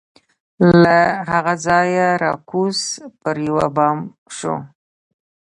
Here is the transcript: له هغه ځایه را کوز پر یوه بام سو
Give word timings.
له 0.83 0.99
هغه 1.31 1.53
ځایه 1.65 2.07
را 2.21 2.33
کوز 2.49 2.79
پر 3.21 3.35
یوه 3.47 3.67
بام 3.75 3.99
سو 4.37 4.53